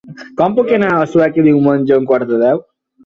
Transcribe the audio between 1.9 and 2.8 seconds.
a un quart de deu?